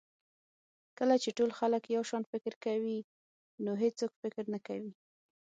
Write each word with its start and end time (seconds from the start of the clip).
کله 0.97 1.15
چې 1.23 1.29
ټول 1.37 1.49
خلک 1.59 1.83
یو 1.95 2.03
شان 2.09 2.23
فکر 2.31 2.53
کوي 2.65 2.99
نو 3.63 3.71
هېڅوک 3.83 4.11
فکر 4.21 4.43
نه 4.53 4.59
کوي. 4.67 4.91